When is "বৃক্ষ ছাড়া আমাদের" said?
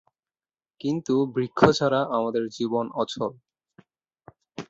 1.33-2.43